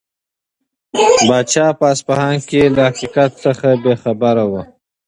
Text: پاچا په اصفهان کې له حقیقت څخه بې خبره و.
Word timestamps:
پاچا 1.27 1.67
په 1.79 1.85
اصفهان 1.93 2.35
کې 2.49 2.61
له 2.75 2.81
حقیقت 2.89 3.31
څخه 3.43 3.67
بې 3.83 3.93
خبره 4.03 4.43
و. 4.51 4.53